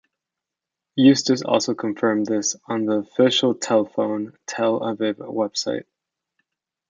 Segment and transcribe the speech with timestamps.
[0.95, 5.83] Eustis also confirmed this on the official Telefon Tel Aviv website.